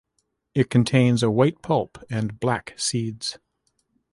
It 0.55 0.71
contains 0.71 1.21
a 1.21 1.29
white 1.29 1.61
pulp 1.61 2.03
and 2.09 2.39
black 2.39 2.73
seeds. 2.75 3.37